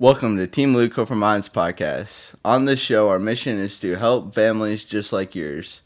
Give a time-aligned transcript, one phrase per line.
[0.00, 2.36] Welcome to Team Luke for Minds podcast.
[2.44, 5.82] On this show, our mission is to help families just like yours.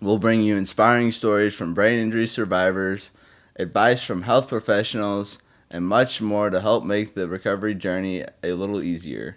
[0.00, 3.10] We'll bring you inspiring stories from brain injury survivors,
[3.56, 5.38] advice from health professionals,
[5.70, 9.36] and much more to help make the recovery journey a little easier.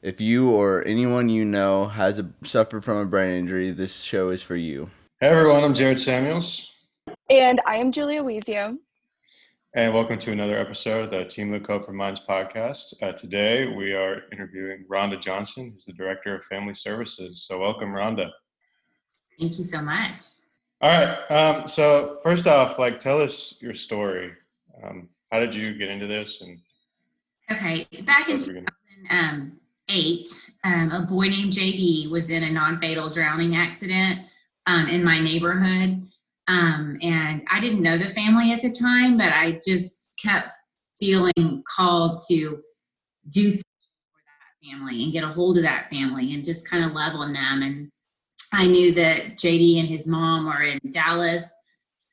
[0.00, 4.28] If you or anyone you know has a, suffered from a brain injury, this show
[4.28, 4.88] is for you.
[5.20, 6.70] Hey everyone, I'm Jared Samuels.
[7.28, 8.78] And I am Julia Weezio.
[9.76, 12.94] And welcome to another episode of the Team Luke Hope for Minds podcast.
[13.02, 17.44] Uh, today we are interviewing Rhonda Johnson, who's the Director of Family Services.
[17.46, 18.30] So welcome, Rhonda.
[19.38, 20.12] Thank you so much.
[20.80, 21.18] All right.
[21.30, 24.32] Um, so first off, like, tell us your story.
[24.82, 26.40] Um, how did you get into this?
[26.40, 26.58] And
[27.52, 30.26] okay, back in 2008,
[30.64, 34.20] um, a boy named JD was in a non-fatal drowning accident
[34.64, 36.00] um, in my neighborhood
[36.48, 40.50] um, and I didn't know the family at the time, but I just kept
[41.00, 42.62] feeling called to
[43.28, 43.62] do something
[44.12, 47.14] for that family and get a hold of that family and just kind of love
[47.14, 47.62] on them.
[47.62, 47.88] And
[48.52, 51.50] I knew that JD and his mom were in Dallas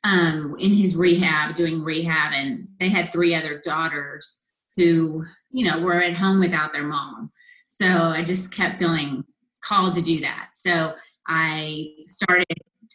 [0.04, 4.42] um, in his rehab, doing rehab, and they had three other daughters
[4.76, 7.32] who, you know, were at home without their mom.
[7.70, 9.24] So I just kept feeling
[9.64, 10.50] called to do that.
[10.54, 10.94] So
[11.28, 12.46] I started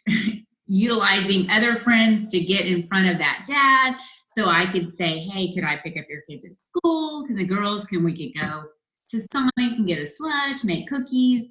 [0.69, 3.95] utilizing other friends to get in front of that dad
[4.29, 7.25] so I could say, hey, could I pick up your kids at school?
[7.25, 8.65] Can the girls, can we could go
[9.09, 11.47] to Sonic and get a slush, make cookies,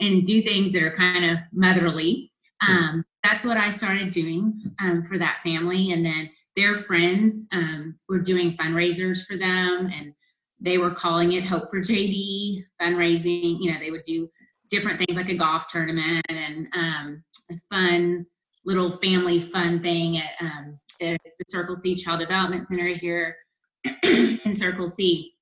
[0.00, 2.32] and do things that are kind of motherly.
[2.66, 5.92] Um, that's what I started doing um, for that family.
[5.92, 10.14] And then their friends um, were doing fundraisers for them and
[10.60, 13.58] they were calling it Hope for JD fundraising.
[13.60, 14.30] You know, they would do
[14.70, 17.24] different things like a golf tournament and um,
[17.70, 18.26] fun
[18.64, 23.36] little family fun thing at, um, at the Circle C Child Development Center here
[24.02, 25.34] in Circle C.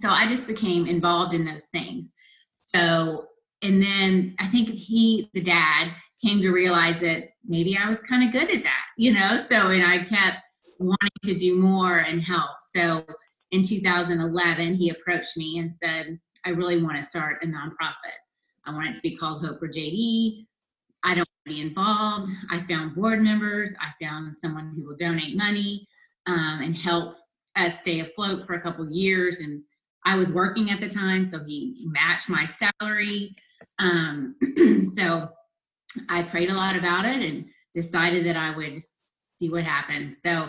[0.00, 2.12] So I just became involved in those things.
[2.54, 3.26] So,
[3.62, 5.92] and then I think he, the dad,
[6.24, 9.36] came to realize that maybe I was kind of good at that, you know?
[9.36, 10.38] So, and I kept
[10.80, 12.50] wanting to do more and help.
[12.70, 13.04] So
[13.50, 18.18] in 2011, he approached me and said, I really want to start a nonprofit.
[18.66, 20.46] I want it to be called Hope for JD.
[21.04, 22.32] I don't be involved.
[22.50, 23.72] I found board members.
[23.80, 25.86] I found someone who will donate money
[26.26, 27.16] um, and help
[27.56, 29.40] us stay afloat for a couple years.
[29.40, 29.62] And
[30.04, 33.34] I was working at the time, so he matched my salary.
[33.78, 34.36] Um,
[34.94, 35.28] so
[36.10, 38.82] I prayed a lot about it and decided that I would
[39.32, 40.14] see what happened.
[40.14, 40.48] So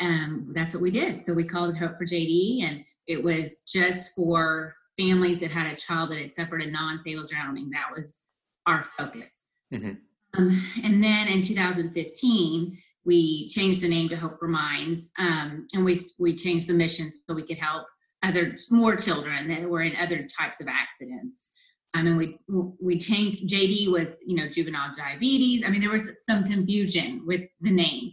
[0.00, 1.24] um, that's what we did.
[1.24, 5.72] So we called it Hope for JD, and it was just for families that had
[5.72, 7.70] a child that had suffered a non-fatal drowning.
[7.70, 8.24] That was
[8.66, 9.46] our focus.
[9.72, 9.92] Mm-hmm.
[10.36, 15.84] Um, and then in 2015, we changed the name to Hope for Minds, um, and
[15.84, 17.86] we we changed the mission so we could help
[18.22, 21.54] other more children that were in other types of accidents.
[21.94, 22.38] Um, and we
[22.80, 25.64] we changed JD was you know juvenile diabetes.
[25.64, 28.12] I mean there was some confusion with the name,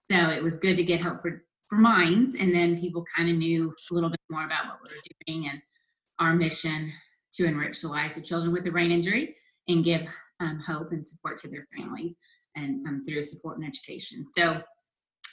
[0.00, 3.36] so it was good to get Hope for for Minds, and then people kind of
[3.36, 5.60] knew a little bit more about what we were doing and
[6.18, 6.92] our mission
[7.32, 9.34] to enrich the lives of children with a brain injury
[9.68, 10.02] and give
[10.40, 12.14] um, hope and support to their families
[12.56, 14.26] and um, through support and education.
[14.30, 14.62] So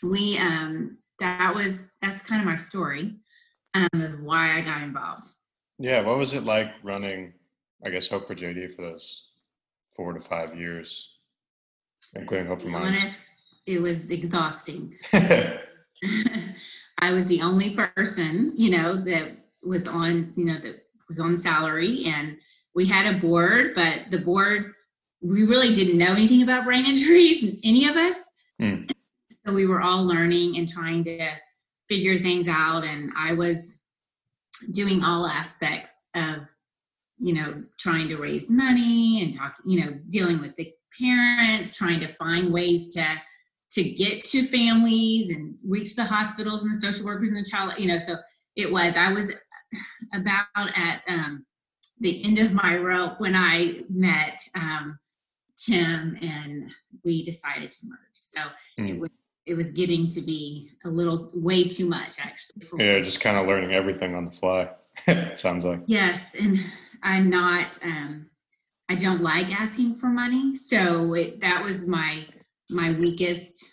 [0.03, 3.15] we um, that was that's kind of my story
[3.75, 5.23] um, of why I got involved.
[5.77, 7.33] Yeah, what was it like running?
[7.85, 9.31] I guess Hope for JD for those
[9.95, 11.17] four to five years,
[12.15, 12.99] including Hope for Minds.
[12.99, 13.31] Honest,
[13.65, 14.93] it was exhausting.
[15.13, 19.31] I was the only person, you know, that
[19.65, 20.75] was on, you know, that
[21.09, 22.37] was on salary, and
[22.75, 24.73] we had a board, but the board
[25.21, 28.15] we really didn't know anything about brain injuries, any of us.
[28.61, 28.91] Mm.
[29.45, 31.31] So we were all learning and trying to
[31.89, 32.83] figure things out.
[32.83, 33.81] And I was
[34.73, 36.41] doing all aspects of,
[37.19, 41.99] you know, trying to raise money and talking, you know, dealing with the parents, trying
[42.01, 43.05] to find ways to
[43.73, 47.73] to get to families and reach the hospitals and the social workers and the child,
[47.77, 48.17] you know, so
[48.55, 49.31] it was, I was
[50.13, 51.45] about at um,
[52.01, 54.99] the end of my rope when I met um,
[55.65, 56.71] Tim and
[57.03, 57.99] we decided to merge.
[58.13, 58.41] So
[58.79, 58.89] mm.
[58.89, 59.09] it was
[59.45, 62.67] it was getting to be a little way too much actually.
[62.77, 64.69] Yeah, just kind of learning everything on the fly.
[65.35, 65.81] sounds like.
[65.87, 66.59] Yes, and
[67.03, 67.77] I'm not.
[67.83, 68.27] Um,
[68.89, 72.25] I don't like asking for money, so it, that was my
[72.69, 73.65] my weakest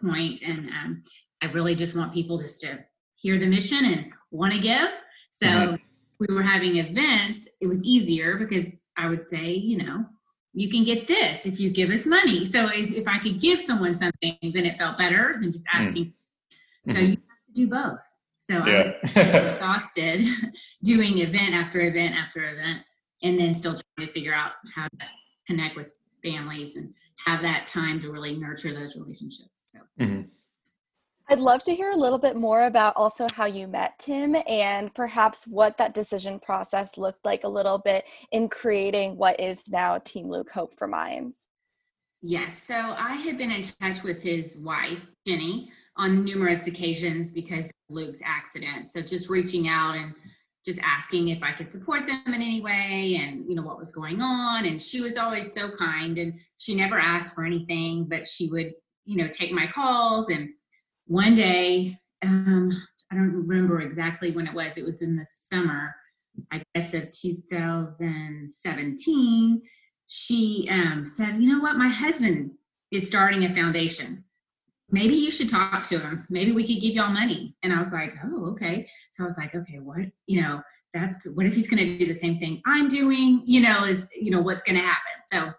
[0.00, 1.04] point, and um,
[1.42, 4.90] I really just want people just to hear the mission and want to give.
[5.32, 5.74] So mm-hmm.
[6.18, 7.48] we were having events.
[7.60, 10.04] It was easier because I would say, you know,
[10.54, 12.46] you can get this if you give us money.
[12.46, 15.82] So if, if I could give someone something, then it felt better than just hmm.
[15.82, 16.04] asking.
[16.86, 16.92] Mm-hmm.
[16.92, 18.00] So you have to do both.
[18.38, 18.72] So yeah.
[18.72, 20.26] I was exhausted
[20.84, 22.82] doing event after event after event,
[23.22, 25.06] and then still trying to figure out how to
[25.46, 26.92] connect with families and
[27.24, 29.70] have that time to really nurture those relationships.
[29.72, 29.78] So.
[29.98, 30.22] Mm-hmm.
[31.28, 34.92] I'd love to hear a little bit more about also how you met Tim and
[34.92, 39.98] perhaps what that decision process looked like a little bit in creating what is now
[39.98, 41.46] Team Luke Hope for Minds.
[42.20, 47.66] Yes, so I had been in touch with his wife, Jenny, on numerous occasions because
[47.66, 48.90] of Luke's accident.
[48.90, 50.14] So just reaching out and
[50.66, 53.92] just asking if I could support them in any way and you know what was
[53.94, 58.26] going on and she was always so kind and she never asked for anything but
[58.26, 58.72] she would
[59.04, 60.48] you know take my calls and
[61.06, 62.70] one day um
[63.10, 65.96] I don't remember exactly when it was it was in the summer
[66.50, 69.62] I guess of 2017
[70.06, 72.52] she um said you know what my husband
[72.90, 74.24] is starting a foundation
[74.94, 76.24] maybe you should talk to him.
[76.30, 77.56] Maybe we could give y'all money.
[77.62, 78.88] And I was like, oh, okay.
[79.14, 80.62] So I was like, okay, what, you know,
[80.92, 83.42] that's what if he's going to do the same thing I'm doing?
[83.44, 85.12] You know, is, you know, what's going to happen?
[85.26, 85.50] So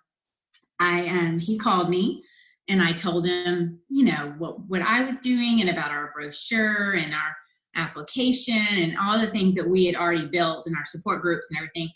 [0.80, 2.24] I, um, he called me
[2.68, 6.94] and I told him, you know, what, what I was doing and about our brochure
[6.94, 7.36] and our
[7.76, 11.58] application and all the things that we had already built in our support groups and
[11.58, 11.90] everything.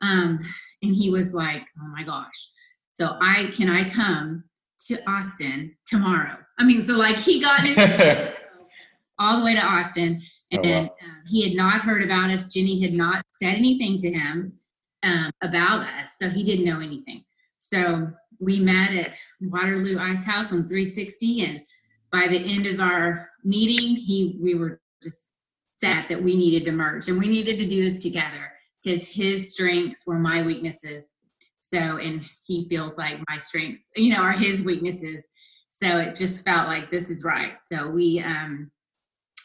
[0.00, 0.40] Um,
[0.82, 2.50] and he was like, oh my gosh.
[2.94, 4.44] So I, can I come
[4.86, 6.36] to Austin tomorrow.
[6.58, 7.76] I mean, so like he got his
[9.18, 10.20] all the way to Austin,
[10.52, 10.80] and oh, wow.
[10.80, 12.52] um, he had not heard about us.
[12.52, 14.52] Jenny had not said anything to him
[15.02, 17.24] um, about us, so he didn't know anything.
[17.60, 18.10] So
[18.44, 21.60] we met at Waterloo Ice House on 360, and
[22.12, 25.32] by the end of our meeting, he we were just
[25.64, 28.52] set that we needed to merge and we needed to do this together
[28.82, 31.04] because his strengths were my weaknesses
[31.74, 35.24] so, and he feels like my strengths, you know, are his weaknesses.
[35.70, 37.54] So it just felt like this is right.
[37.66, 38.70] So we, um,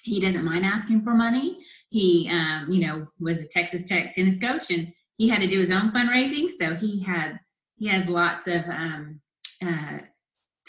[0.03, 1.65] he doesn't mind asking for money.
[1.89, 5.59] He, um, you know, was a Texas Tech tennis coach and he had to do
[5.59, 6.49] his own fundraising.
[6.49, 7.39] So he had,
[7.79, 9.21] he has lots of, um,
[9.65, 9.99] uh,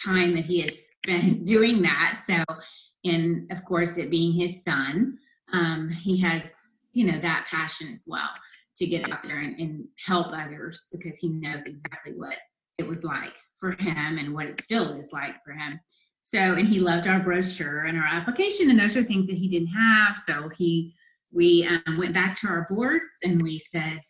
[0.05, 2.23] time that he has spent doing that.
[2.25, 2.43] So,
[3.05, 5.19] and of course, it being his son,
[5.53, 6.43] um, he has,
[6.93, 8.31] you know, that passion as well
[8.77, 12.37] to get out there and, and help others because he knows exactly what
[12.79, 15.79] it was like for him and what it still is like for him.
[16.23, 19.49] So, and he loved our brochure and our application, and those are things that he
[19.49, 20.17] didn't have.
[20.17, 20.95] So he,
[21.33, 24.01] we um, went back to our boards and we said,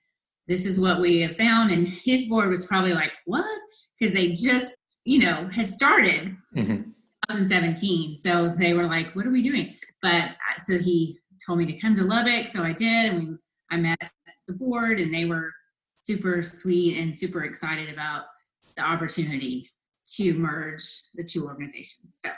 [0.50, 3.46] "This is what we have found." And his board was probably like, "What?"
[3.98, 6.76] Because they just, you know, had started mm-hmm.
[7.30, 8.16] 2017.
[8.16, 11.78] So they were like, "What are we doing?" But uh, so he told me to
[11.80, 13.36] come to Lubbock, so I did, and we
[13.70, 13.98] I met
[14.46, 15.52] the board and they were
[15.94, 18.24] super sweet and super excited about
[18.76, 19.70] the opportunity
[20.16, 22.18] to merge the two organizations.
[22.24, 22.30] So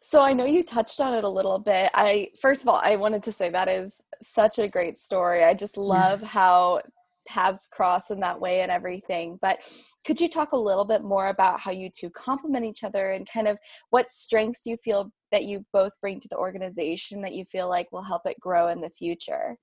[0.00, 1.90] so I know you touched on it a little bit.
[1.94, 5.44] I first of all, I wanted to say that is such a great story.
[5.44, 6.80] I just love how
[7.26, 9.38] paths cross in that way and everything.
[9.40, 9.58] But
[10.06, 13.28] could you talk a little bit more about how you two complement each other and
[13.28, 13.58] kind of
[13.90, 17.90] what strengths you feel that you both bring to the organization that you feel like
[17.90, 19.56] will help it grow in the future?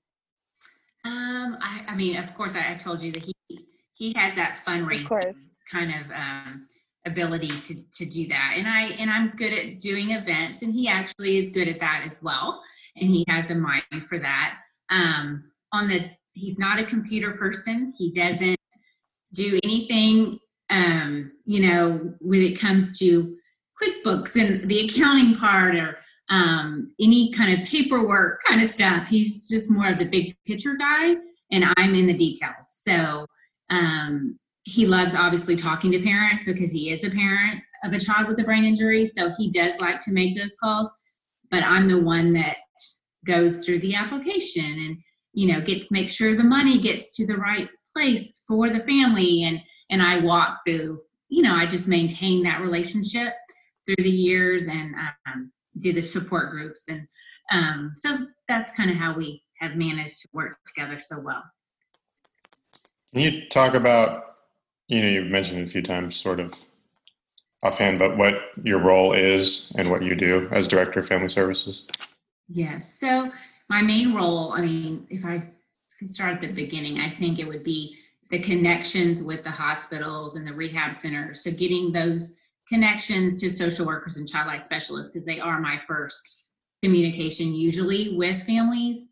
[1.05, 3.59] Um, I, I mean, of course, I, I told you that he
[3.93, 6.67] he has that fundraising kind of um,
[7.05, 10.87] ability to to do that, and I and I'm good at doing events, and he
[10.87, 12.61] actually is good at that as well,
[12.97, 14.59] and he has a mind for that.
[14.89, 17.93] Um, on the he's not a computer person.
[17.97, 18.57] He doesn't
[19.33, 23.35] do anything, um, you know, when it comes to
[23.81, 25.97] QuickBooks and the accounting part or
[26.29, 29.07] um, any kind of paperwork kind of stuff.
[29.07, 31.15] He's just more of the big picture guy,
[31.51, 32.67] and I'm in the details.
[32.83, 33.25] So
[33.69, 38.27] um, he loves obviously talking to parents because he is a parent of a child
[38.27, 39.07] with a brain injury.
[39.07, 40.91] So he does like to make those calls,
[41.49, 42.57] but I'm the one that
[43.25, 44.97] goes through the application and
[45.33, 49.43] you know get make sure the money gets to the right place for the family
[49.43, 53.33] and and I walk through you know I just maintain that relationship
[53.85, 54.93] through the years and
[55.27, 57.07] um, do the support groups and
[57.51, 61.43] um, so that's kind of how we have managed to work together so well.
[63.13, 64.35] Can you talk about
[64.87, 66.53] you know you've mentioned it a few times sort of
[67.63, 71.85] offhand but what your role is and what you do as director of family services?
[72.47, 73.31] Yes so
[73.69, 75.41] my main role i mean if i
[76.07, 77.95] start at the beginning i think it would be
[78.31, 82.35] the connections with the hospitals and the rehab centers so getting those
[82.69, 86.45] connections to social workers and child life specialists because they are my first
[86.83, 89.05] communication usually with families.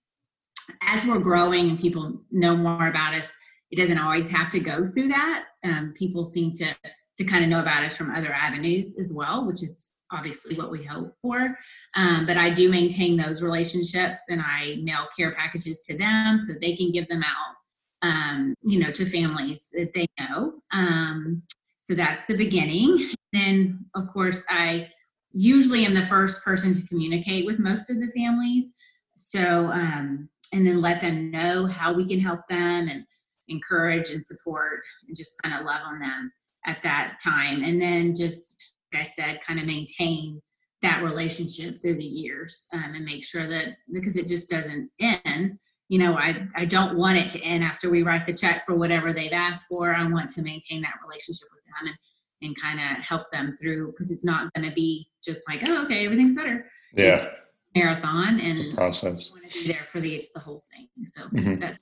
[0.81, 3.35] As we're growing and people know more about us,
[3.71, 5.45] it doesn't always have to go through that.
[5.63, 6.75] Um, people seem to
[7.17, 10.71] to kind of know about us from other avenues as well, which is obviously what
[10.71, 11.57] we hope for.
[11.95, 16.53] Um, but I do maintain those relationships and I mail care packages to them so
[16.53, 20.53] they can give them out, um, you know, to families that they know.
[20.71, 21.43] Um,
[21.81, 23.11] so that's the beginning.
[23.33, 24.89] Then, of course, I
[25.31, 28.73] usually am the first person to communicate with most of the families.
[29.15, 33.05] So, um, and then let them know how we can help them and
[33.49, 36.31] encourage and support and just kind of love on them
[36.65, 37.63] at that time.
[37.63, 38.55] And then just
[38.93, 40.41] like I said, kind of maintain
[40.81, 45.57] that relationship through the years um, and make sure that because it just doesn't end.
[45.89, 48.75] You know, I, I don't want it to end after we write the check for
[48.75, 49.95] whatever they've asked for.
[49.95, 51.95] I want to maintain that relationship with them
[52.41, 55.61] and, and kind of help them through because it's not going to be just like,
[55.65, 56.69] oh, okay, everything's better.
[56.93, 57.15] Yeah.
[57.15, 57.29] It's
[57.75, 59.31] marathon and process.
[59.31, 60.87] I want to be there for the, the whole thing.
[61.05, 61.59] So mm-hmm.
[61.59, 61.79] that's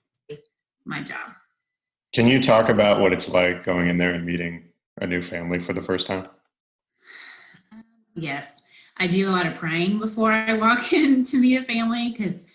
[0.86, 1.28] my job.
[2.14, 4.70] Can you talk about what it's like going in there and meeting
[5.02, 6.28] a new family for the first time?
[8.16, 8.62] Yes,
[8.98, 12.48] I do a lot of praying before I walk in to meet a family because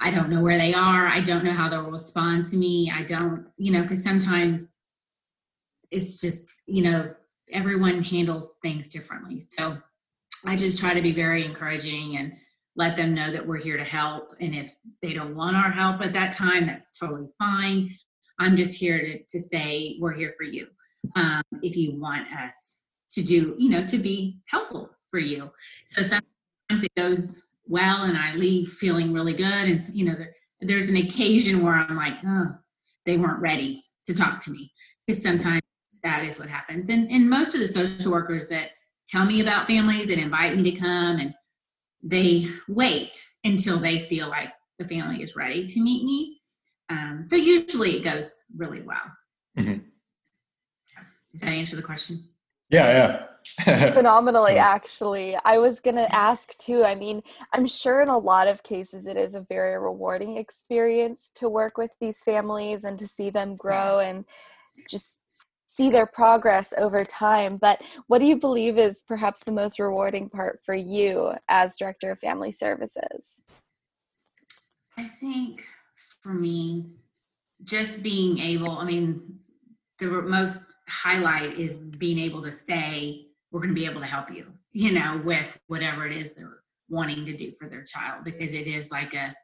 [0.00, 1.06] I don't know where they are.
[1.06, 2.92] I don't know how they'll respond to me.
[2.94, 4.76] I don't, you know, because sometimes
[5.90, 7.14] it's just, you know,
[7.52, 9.40] everyone handles things differently.
[9.40, 9.76] So
[10.44, 12.34] I just try to be very encouraging and
[12.76, 14.34] let them know that we're here to help.
[14.40, 17.96] And if they don't want our help at that time, that's totally fine.
[18.38, 20.68] I'm just here to, to say we're here for you.
[21.16, 25.50] Um, if you want us to do, you know, to be helpful for you.
[25.86, 29.44] So sometimes it goes well and I leave feeling really good.
[29.46, 30.16] And, you know,
[30.60, 32.52] there's an occasion where I'm like, oh,
[33.06, 34.70] they weren't ready to talk to me.
[35.06, 35.62] Because sometimes
[36.02, 36.88] that is what happens.
[36.90, 38.70] And, and most of the social workers that
[39.08, 41.34] tell me about families and invite me to come and
[42.02, 43.10] they wait
[43.44, 46.40] until they feel like the family is ready to meet me.
[46.90, 48.96] Um, so usually it goes really well.
[49.58, 49.78] Mm-hmm.
[51.32, 52.27] Does that answer the question?
[52.70, 53.26] Yeah,
[53.64, 53.92] yeah.
[53.94, 55.36] Phenomenally, actually.
[55.44, 56.84] I was going to ask too.
[56.84, 57.22] I mean,
[57.52, 61.78] I'm sure in a lot of cases it is a very rewarding experience to work
[61.78, 64.24] with these families and to see them grow and
[64.88, 65.22] just
[65.66, 67.56] see their progress over time.
[67.56, 72.10] But what do you believe is perhaps the most rewarding part for you as Director
[72.10, 73.42] of Family Services?
[74.96, 75.64] I think
[76.22, 76.86] for me,
[77.64, 79.38] just being able, I mean,
[80.00, 84.30] the most highlight is being able to say, we're going to be able to help
[84.30, 88.52] you, you know, with whatever it is they're wanting to do for their child, because
[88.52, 89.34] it is like a,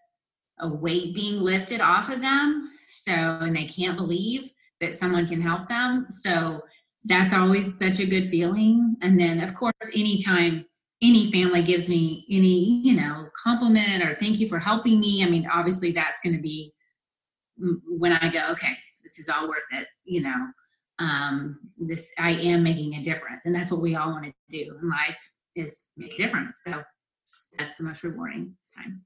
[0.60, 2.70] a weight being lifted off of them.
[2.88, 6.06] So, and they can't believe that someone can help them.
[6.10, 6.60] So
[7.04, 8.96] that's always such a good feeling.
[9.02, 10.64] And then, of course, anytime
[11.02, 15.28] any family gives me any, you know, compliment or thank you for helping me, I
[15.28, 16.72] mean, obviously that's going to be
[17.62, 20.48] mm, when I go, okay, this is all worth it, you know
[20.98, 24.76] um, this I am making a difference, and that's what we all want to do
[24.80, 25.16] in life
[25.56, 26.56] is make a difference.
[26.66, 26.82] So
[27.58, 29.04] that's the most rewarding time.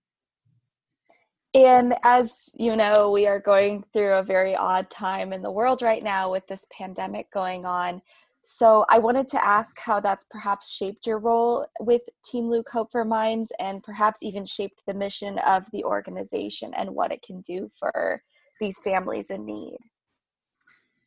[1.54, 5.82] And as you know, we are going through a very odd time in the world
[5.82, 8.02] right now with this pandemic going on.
[8.44, 12.92] So I wanted to ask how that's perhaps shaped your role with Team Luke Hope
[12.92, 17.40] for Minds and perhaps even shaped the mission of the organization and what it can
[17.42, 18.22] do for
[18.60, 19.76] these families in need.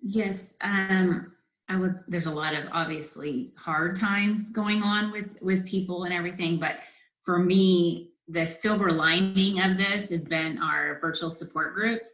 [0.02, 1.32] Yes, um,
[1.70, 2.00] I would.
[2.08, 6.78] There's a lot of obviously hard times going on with with people and everything, but
[7.24, 12.10] for me, the silver lining of this has been our virtual support groups.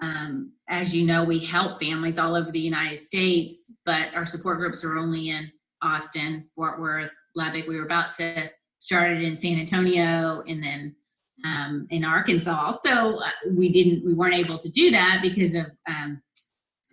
[0.00, 4.58] Um, as you know, we help families all over the United States, but our support
[4.58, 5.50] groups are only in
[5.82, 7.66] Austin, Fort Worth, Lubbock.
[7.66, 10.96] We were about to start it in San Antonio and then
[11.44, 12.72] um, in Arkansas.
[12.84, 16.22] So uh, we didn't, we weren't able to do that because of um,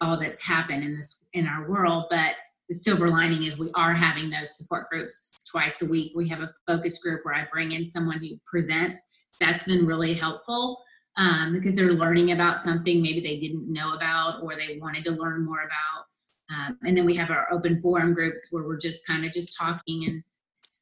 [0.01, 2.05] all that's happened in this in our world.
[2.09, 2.35] But
[2.69, 6.11] the silver lining is we are having those support groups twice a week.
[6.15, 9.01] We have a focus group where i bring in someone who presents.
[9.39, 10.81] That's been really helpful
[11.15, 15.11] um, because they're learning about something maybe they didn't know about or they wanted to
[15.11, 16.05] learn more about.
[16.49, 19.55] Um, and then we have our open forum groups where we're just kind of just
[19.57, 20.23] talking and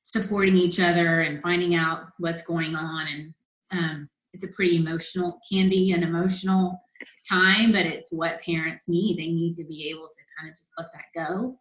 [0.03, 3.34] supporting each other and finding out what's going on and
[3.72, 6.81] um, it's a pretty emotional can be an emotional
[7.29, 9.17] time, but it's what parents need.
[9.17, 11.55] They need to be able to kind of just let that go.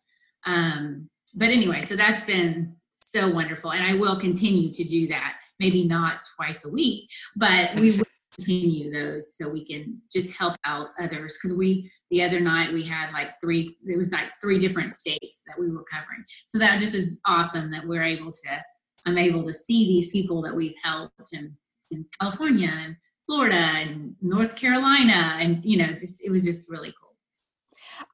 [0.46, 3.73] Um, but anyway, so that's been so wonderful.
[3.73, 5.34] And I will continue to do that.
[5.61, 8.04] Maybe not twice a week, but we will
[8.37, 11.38] continue those so we can just help out others.
[11.40, 15.40] Because we, the other night, we had like three, it was like three different states
[15.46, 16.25] that we were covering.
[16.49, 18.62] So that just is awesome that we're able to,
[19.06, 21.56] I'm able to see these people that we've helped in,
[21.90, 26.92] in California and Florida and North Carolina, and you know, just it was just really
[27.00, 27.04] cool.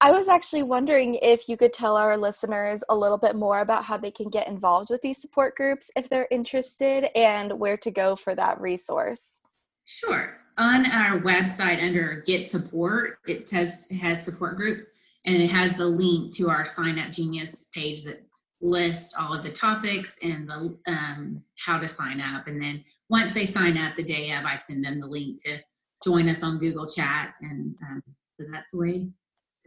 [0.01, 3.85] I was actually wondering if you could tell our listeners a little bit more about
[3.85, 7.91] how they can get involved with these support groups if they're interested and where to
[7.91, 9.41] go for that resource.
[9.85, 10.39] Sure.
[10.59, 14.87] On our website under Get Support, it says it has support groups
[15.25, 18.25] and it has the link to our Sign Up Genius page that
[18.61, 22.47] lists all of the topics and the um, how to sign up.
[22.47, 25.59] And then once they sign up the day of, I send them the link to
[26.03, 27.35] join us on Google Chat.
[27.43, 28.03] And um,
[28.39, 29.09] so that's the way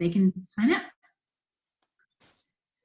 [0.00, 0.82] they can sign up.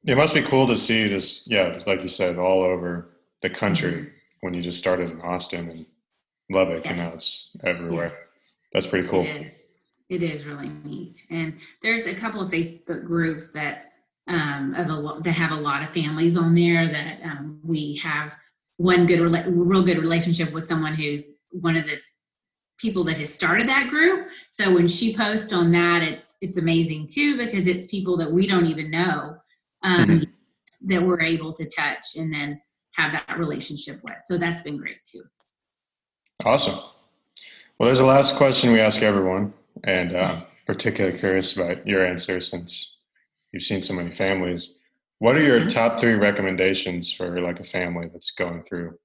[0.05, 3.09] It must be cool to see this, yeah, like you said, all over
[3.41, 4.09] the country mm-hmm.
[4.41, 5.85] when you just started in Austin and
[6.51, 6.83] love it.
[6.85, 6.95] Yes.
[6.95, 8.11] You know, it's everywhere.
[8.13, 8.27] Yes.
[8.73, 9.23] That's pretty cool.
[9.23, 9.65] It is.
[10.09, 11.17] It is really neat.
[11.31, 13.85] And there's a couple of Facebook groups that
[14.27, 18.35] um, of a that have a lot of families on there that um, we have
[18.79, 21.97] one good real good relationship with someone who's one of the
[22.79, 27.07] people that has started that group so when she posts on that it's it's amazing
[27.11, 29.35] too because it's people that we don't even know
[29.83, 30.87] um, mm-hmm.
[30.87, 32.57] that we're able to touch and then
[32.93, 35.23] have that relationship with so that's been great too
[36.45, 36.79] awesome
[37.77, 42.39] well there's a last question we ask everyone and uh, particularly curious about your answer
[42.39, 42.95] since
[43.51, 44.75] you've seen so many families.
[45.19, 48.97] What are your top three recommendations for like a family that's going through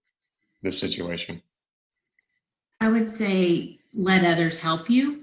[0.62, 1.42] this situation?
[2.80, 5.20] I would say let others help you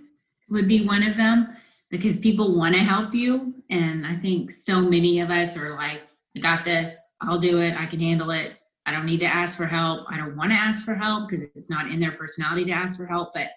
[0.50, 1.56] would be one of them
[1.90, 3.54] because people want to help you.
[3.70, 6.02] And I think so many of us are like,
[6.36, 8.54] I got this, I'll do it, I can handle it.
[8.86, 10.12] I don't need to ask for help.
[10.12, 12.98] I don't want to ask for help because it's not in their personality to ask
[12.98, 13.34] for help.
[13.34, 13.48] But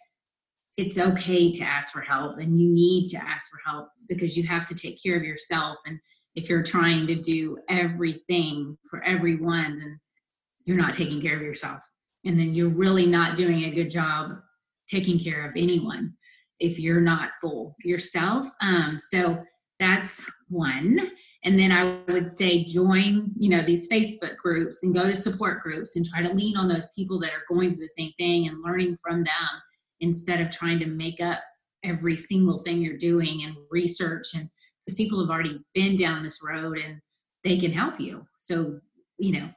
[0.76, 4.46] it's okay to ask for help and you need to ask for help because you
[4.46, 5.98] have to take care of yourself and
[6.34, 10.00] if you're trying to do everything for everyone then
[10.64, 11.80] you're not taking care of yourself.
[12.24, 14.32] And then you're really not doing a good job
[14.90, 16.14] taking care of anyone
[16.60, 18.46] if you're not full yourself.
[18.60, 19.42] Um, so
[19.78, 21.10] that's one.
[21.44, 25.62] And then i would say join you know these facebook groups and go to support
[25.62, 28.48] groups and try to lean on those people that are going through the same thing
[28.48, 29.50] and learning from them
[30.00, 31.40] instead of trying to make up
[31.82, 34.48] every single thing you're doing and research and
[34.84, 37.00] because people have already been down this road and
[37.42, 38.78] they can help you so
[39.18, 39.48] you know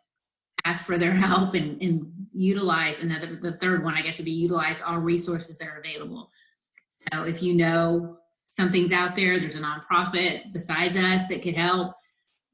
[0.65, 4.31] ask for their help and, and utilize another the third one i guess would be
[4.31, 6.29] utilize all resources that are available
[6.91, 11.93] so if you know something's out there there's a nonprofit besides us that could help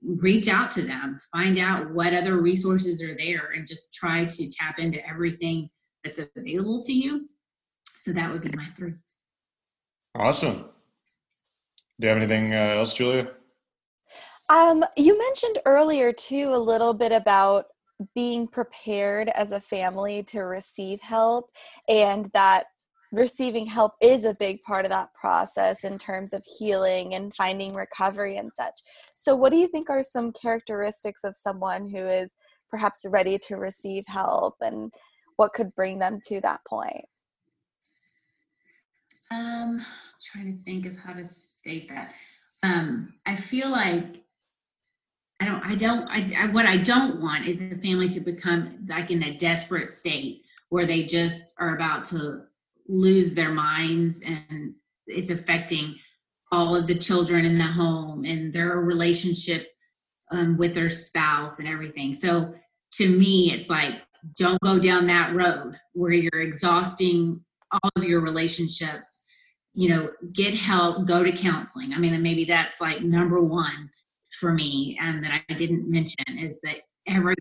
[0.06, 4.50] reach out to them find out what other resources are there and just try to
[4.52, 5.66] tap into everything
[6.04, 7.26] that's available to you
[8.04, 8.96] so that would be my three.
[10.14, 10.66] Awesome.
[12.04, 13.30] Do you have anything uh, else, Julia?
[14.50, 17.68] Um, you mentioned earlier too a little bit about
[18.14, 21.50] being prepared as a family to receive help
[21.88, 22.66] and that
[23.14, 27.72] receiving help is a big part of that process in terms of healing and finding
[27.74, 28.82] recovery and such.
[29.16, 32.36] So, what do you think are some characteristics of someone who is
[32.70, 34.92] perhaps ready to receive help and
[35.38, 37.06] what could bring them to that point?
[39.32, 39.86] Um,
[40.24, 42.14] trying to think of how to state that.
[42.64, 44.06] Um, I feel like
[45.40, 48.86] I don't, I don't, I, I, what I don't want is a family to become
[48.88, 52.46] like in a desperate state where they just are about to
[52.88, 54.76] lose their minds and
[55.08, 55.96] it's affecting
[56.52, 59.68] all of the children in the home and their relationship
[60.32, 62.14] um, with their spouse and everything.
[62.14, 62.54] So
[62.94, 63.96] to me, it's like,
[64.38, 69.23] don't go down that road where you're exhausting all of your relationships
[69.74, 71.94] you know, get help, go to counseling.
[71.94, 73.90] I mean, and maybe that's like number one
[74.40, 77.36] for me, and that I didn't mention is that every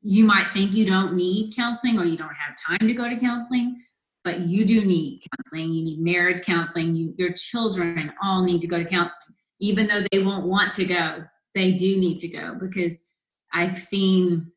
[0.00, 3.16] you might think you don't need counseling or you don't have time to go to
[3.16, 3.82] counseling,
[4.24, 5.72] but you do need counseling.
[5.72, 6.96] You need marriage counseling.
[6.96, 10.86] You, your children all need to go to counseling, even though they won't want to
[10.86, 11.24] go.
[11.54, 13.08] They do need to go because
[13.52, 14.52] I've seen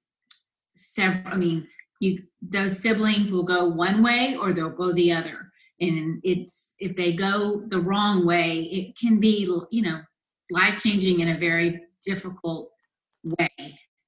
[0.78, 1.34] several.
[1.34, 1.68] I mean,
[2.00, 5.51] you those siblings will go one way or they'll go the other
[5.82, 10.00] and it's if they go the wrong way it can be you know
[10.50, 12.72] life changing in a very difficult
[13.40, 13.50] way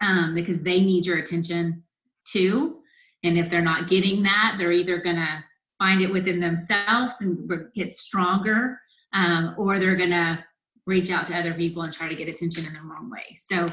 [0.02, 1.84] um, because they need your attention
[2.32, 2.76] too.
[3.24, 5.44] And if they're not getting that they're either going to
[5.80, 8.80] find it within themselves and get stronger
[9.14, 10.44] um, or they're going to
[10.86, 13.38] reach out to other people and try to get attention in the wrong way.
[13.40, 13.72] So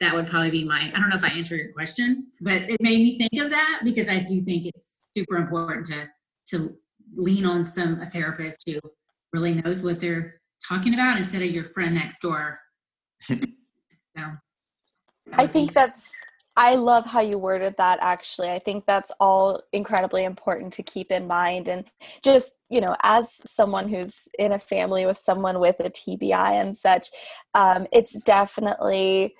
[0.00, 2.80] that would probably be my i don't know if i answered your question but it
[2.80, 6.08] made me think of that because i do think it's super important to
[6.48, 6.74] to
[7.16, 8.78] lean on some a therapist who
[9.32, 10.34] really knows what they're
[10.68, 12.56] talking about instead of your friend next door.
[13.22, 13.36] so
[15.32, 16.12] I think that's
[16.56, 18.50] I love how you worded that actually.
[18.50, 21.68] I think that's all incredibly important to keep in mind.
[21.68, 21.84] And
[22.22, 26.76] just, you know, as someone who's in a family with someone with a TBI and
[26.76, 27.08] such,
[27.54, 29.34] um, it's definitely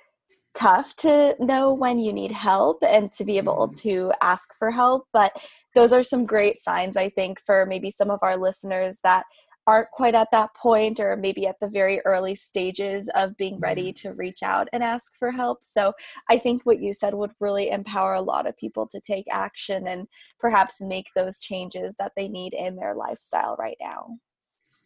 [0.53, 3.89] tough to know when you need help and to be able mm-hmm.
[3.89, 5.07] to ask for help.
[5.13, 5.35] But
[5.75, 9.23] those are some great signs, I think, for maybe some of our listeners that
[9.67, 13.93] aren't quite at that point or maybe at the very early stages of being ready
[13.93, 14.09] mm-hmm.
[14.09, 15.63] to reach out and ask for help.
[15.63, 15.93] So
[16.29, 19.87] I think what you said would really empower a lot of people to take action
[19.87, 20.07] and
[20.39, 24.17] perhaps make those changes that they need in their lifestyle right now.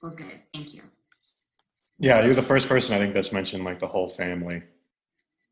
[0.01, 0.41] Well, good.
[0.53, 0.81] Thank you.
[1.97, 4.61] Yeah, you're the first person I think that's mentioned like the whole family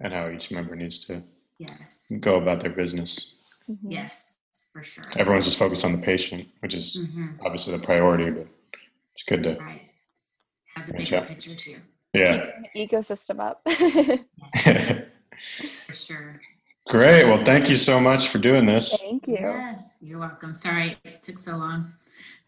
[0.03, 1.23] and how each member needs to
[1.57, 2.11] yes.
[2.19, 3.35] go about their business.
[3.69, 3.91] Mm-hmm.
[3.91, 4.37] Yes,
[4.71, 5.05] for sure.
[5.17, 7.45] Everyone's just focused on the patient, which is mm-hmm.
[7.45, 8.47] obviously the priority, but
[9.13, 9.89] it's good to right.
[10.75, 11.77] have the bigger picture too.
[12.13, 12.51] Yeah.
[12.75, 13.63] ecosystem up.
[15.41, 16.39] for sure.
[16.87, 17.23] Great.
[17.23, 18.95] Well, thank you so much for doing this.
[18.99, 19.37] Thank you.
[19.39, 20.53] Yes, you're welcome.
[20.53, 21.83] Sorry it took so long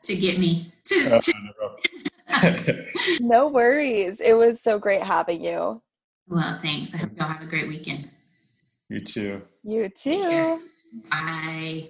[0.03, 1.15] to get me to.
[1.15, 2.85] Uh, to...
[3.21, 4.19] no worries.
[4.19, 5.81] It was so great having you.
[6.27, 6.93] Well, thanks.
[6.95, 8.05] I hope y'all have a great weekend.
[8.89, 9.41] You too.
[9.63, 10.59] You too.
[11.09, 11.83] Bye.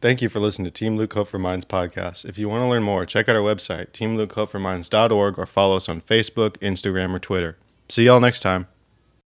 [0.00, 2.26] Thank you for listening to Team Luke Hope for Minds podcast.
[2.26, 6.02] If you want to learn more, check out our website, teamlukehopeforminds.org, or follow us on
[6.02, 7.56] Facebook, Instagram, or Twitter.
[7.88, 8.66] See y'all next time.